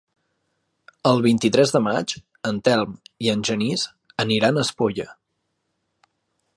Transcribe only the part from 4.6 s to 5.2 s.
Espolla.